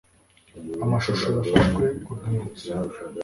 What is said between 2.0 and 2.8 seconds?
ku rwibutso